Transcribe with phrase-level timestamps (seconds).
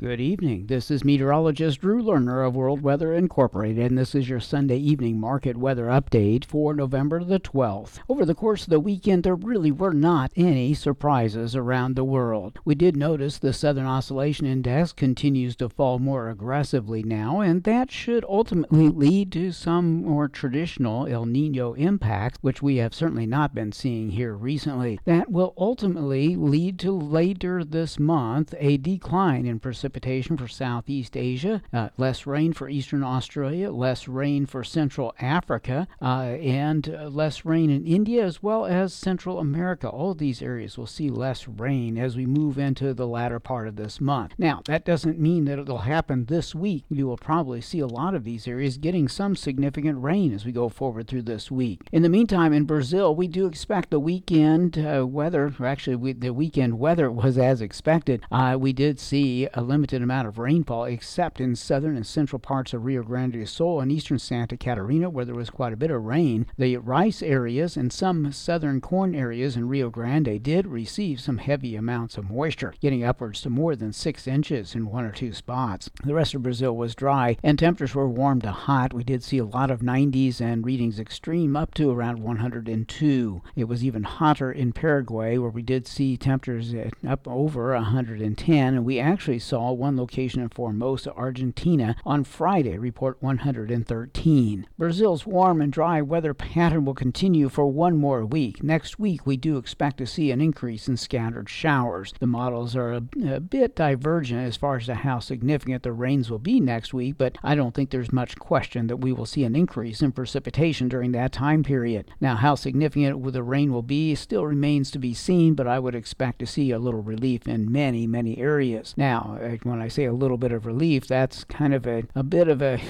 [0.00, 0.66] Good evening.
[0.66, 5.18] This is meteorologist Drew Lerner of World Weather Incorporated, and this is your Sunday evening
[5.18, 7.98] market weather update for November the 12th.
[8.08, 12.60] Over the course of the weekend, there really were not any surprises around the world.
[12.64, 17.90] We did notice the Southern Oscillation Index continues to fall more aggressively now, and that
[17.90, 23.52] should ultimately lead to some more traditional El Nino impacts, which we have certainly not
[23.52, 25.00] been seeing here recently.
[25.06, 31.16] That will ultimately lead to later this month a decline in precipitation precipitation for Southeast
[31.16, 37.08] Asia, uh, less rain for Eastern Australia, less rain for Central Africa, uh, and uh,
[37.08, 39.88] less rain in India as well as Central America.
[39.88, 43.76] All these areas will see less rain as we move into the latter part of
[43.76, 44.34] this month.
[44.36, 46.84] Now, that doesn't mean that it'll happen this week.
[46.90, 50.52] You will probably see a lot of these areas getting some significant rain as we
[50.52, 51.80] go forward through this week.
[51.92, 56.34] In the meantime, in Brazil, we do expect the weekend uh, weather, actually, we, the
[56.34, 58.22] weekend weather was as expected.
[58.30, 62.74] Uh, we did see a limited amount of rainfall, except in southern and central parts
[62.74, 65.92] of Rio Grande do Sul and eastern Santa Catarina, where there was quite a bit
[65.92, 66.46] of rain.
[66.58, 71.76] The rice areas and some southern corn areas in Rio Grande did receive some heavy
[71.76, 75.88] amounts of moisture, getting upwards to more than six inches in one or two spots.
[76.02, 78.92] The rest of Brazil was dry, and temperatures were warm to hot.
[78.92, 83.42] We did see a lot of 90s and readings extreme up to around 102.
[83.54, 86.74] It was even hotter in Paraguay, where we did see temperatures
[87.06, 93.22] up over 110, and we actually saw one location in Formosa, Argentina, on Friday, report
[93.22, 94.66] 113.
[94.76, 98.62] Brazil's warm and dry weather pattern will continue for one more week.
[98.62, 102.14] Next week, we do expect to see an increase in scattered showers.
[102.18, 106.30] The models are a, a bit divergent as far as to how significant the rains
[106.30, 109.44] will be next week, but I don't think there's much question that we will see
[109.44, 112.10] an increase in precipitation during that time period.
[112.20, 115.94] Now, how significant the rain will be still remains to be seen, but I would
[115.94, 118.94] expect to see a little relief in many, many areas.
[118.96, 122.22] Now, uh, when I say a little bit of relief, that's kind of a, a
[122.22, 122.80] bit of a,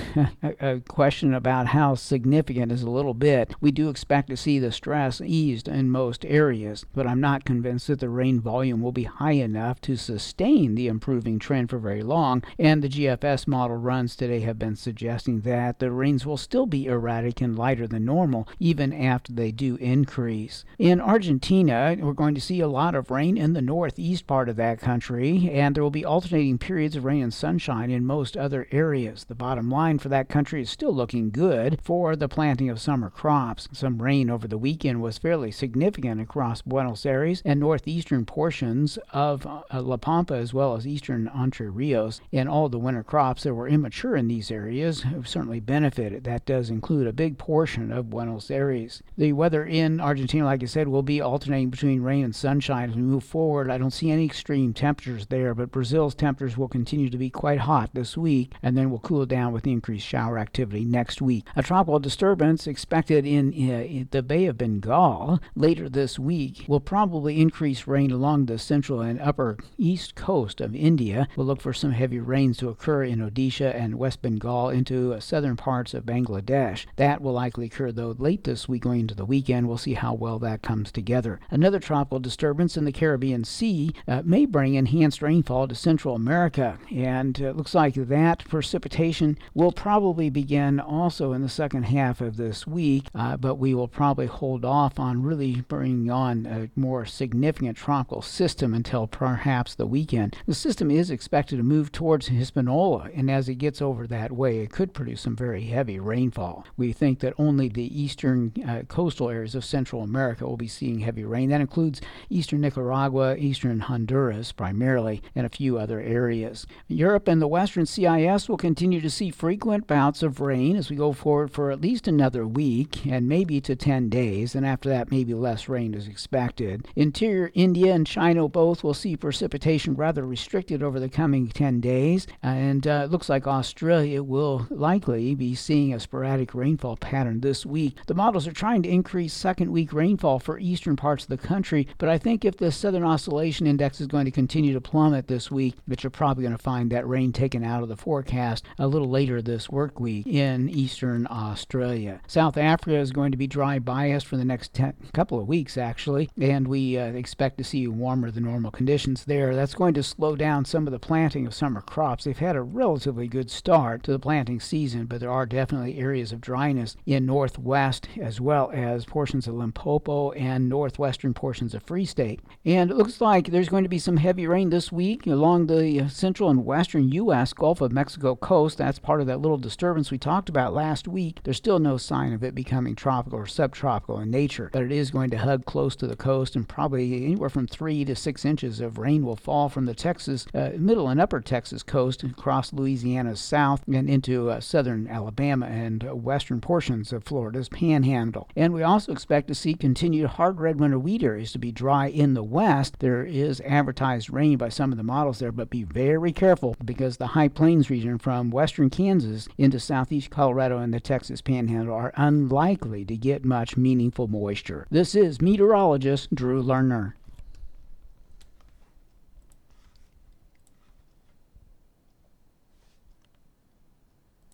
[0.42, 3.54] a question about how significant is a little bit.
[3.60, 7.88] We do expect to see the stress eased in most areas, but I'm not convinced
[7.88, 12.02] that the rain volume will be high enough to sustain the improving trend for very
[12.02, 12.42] long.
[12.58, 16.86] And the GFS model runs today have been suggesting that the rains will still be
[16.86, 20.64] erratic and lighter than normal even after they do increase.
[20.78, 24.56] In Argentina, we're going to see a lot of rain in the northeast part of
[24.56, 28.66] that country, and there will be alternating periods of rain and sunshine in most other
[28.70, 29.24] areas.
[29.24, 33.10] The bottom line for that country is still looking good for the planting of summer
[33.10, 33.68] crops.
[33.72, 39.46] Some rain over the weekend was fairly significant across Buenos Aires and northeastern portions of
[39.46, 42.20] uh, La Pampa as well as eastern Entre Rios.
[42.32, 46.24] And all the winter crops that were immature in these areas have certainly benefited.
[46.24, 49.02] That does include a big portion of Buenos Aires.
[49.16, 52.96] The weather in Argentina, like I said, will be alternating between rain and sunshine as
[52.96, 53.70] we move forward.
[53.70, 57.60] I don't see any extreme temperatures there, but Brazil's temperatures will continue to be quite
[57.60, 61.44] hot this week and then will cool down with increased shower activity next week.
[61.56, 66.80] A tropical disturbance expected in, uh, in the Bay of Bengal later this week will
[66.80, 71.28] probably increase rain along the central and upper east coast of India.
[71.36, 75.20] We'll look for some heavy rains to occur in Odisha and West Bengal into uh,
[75.20, 76.86] southern parts of Bangladesh.
[76.96, 79.68] That will likely occur though late this week going into the weekend.
[79.68, 81.40] We'll see how well that comes together.
[81.50, 86.37] Another tropical disturbance in the Caribbean Sea uh, may bring enhanced rainfall to Central America
[86.38, 86.78] America.
[86.94, 92.36] And it looks like that precipitation will probably begin also in the second half of
[92.36, 97.04] this week, uh, but we will probably hold off on really bringing on a more
[97.04, 100.36] significant tropical system until perhaps the weekend.
[100.46, 104.60] The system is expected to move towards Hispaniola, and as it gets over that way,
[104.60, 106.64] it could produce some very heavy rainfall.
[106.76, 111.00] We think that only the eastern uh, coastal areas of Central America will be seeing
[111.00, 111.48] heavy rain.
[111.48, 112.00] That includes
[112.30, 116.66] eastern Nicaragua, eastern Honduras primarily, and a few other areas areas.
[116.88, 120.96] Europe and the western CIS will continue to see frequent bouts of rain as we
[120.96, 125.12] go forward for at least another week and maybe to 10 days, and after that,
[125.12, 126.88] maybe less rain is expected.
[126.96, 132.26] Interior India and China both will see precipitation rather restricted over the coming 10 days,
[132.42, 137.64] and uh, it looks like Australia will likely be seeing a sporadic rainfall pattern this
[137.64, 137.96] week.
[138.06, 141.86] The models are trying to increase second week rainfall for eastern parts of the country,
[141.98, 145.50] but I think if the Southern Oscillation Index is going to continue to plummet this
[145.50, 148.86] week, which are probably going to find that rain taken out of the forecast a
[148.86, 152.20] little later this work week in eastern Australia.
[152.26, 155.76] South Africa is going to be dry biased for the next ten, couple of weeks,
[155.76, 159.54] actually, and we uh, expect to see warmer than normal conditions there.
[159.54, 162.24] That's going to slow down some of the planting of summer crops.
[162.24, 166.32] They've had a relatively good start to the planting season, but there are definitely areas
[166.32, 172.06] of dryness in northwest as well as portions of Limpopo and northwestern portions of Free
[172.06, 172.40] State.
[172.64, 175.97] And it looks like there's going to be some heavy rain this week along the
[175.98, 177.52] the central and western U.S.
[177.52, 181.40] Gulf of Mexico coast, that's part of that little disturbance we talked about last week.
[181.42, 185.10] There's still no sign of it becoming tropical or subtropical in nature, but it is
[185.10, 188.80] going to hug close to the coast, and probably anywhere from three to six inches
[188.80, 193.40] of rain will fall from the Texas, uh, middle and upper Texas coast across Louisiana's
[193.40, 198.48] south and into uh, southern Alabama and uh, western portions of Florida's panhandle.
[198.54, 202.06] And we also expect to see continued hard red winter wheat areas to be dry
[202.06, 203.00] in the west.
[203.00, 207.16] There is advertised rain by some of the models there, but be very careful because
[207.16, 212.12] the high plains region from western Kansas into southeast Colorado and the Texas panhandle are
[212.16, 214.86] unlikely to get much meaningful moisture.
[214.90, 217.14] This is meteorologist Drew Lerner.